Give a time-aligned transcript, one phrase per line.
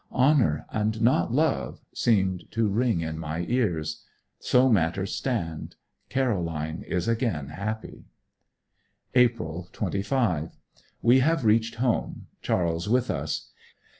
[0.11, 4.03] 'Honour and not love' seemed to ring in my ears.
[4.39, 5.75] So matters stand.
[6.09, 8.05] Caroline is again happy.
[9.13, 10.57] April 25.
[11.03, 13.51] We have reached home, Charles with us.